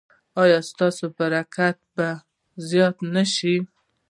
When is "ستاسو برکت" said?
0.69-1.77